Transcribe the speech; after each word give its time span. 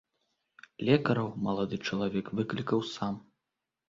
Лекараў 0.87 1.27
малады 1.47 1.79
чалавек 1.87 2.31
выклікаў 2.39 2.79
сам. 2.95 3.13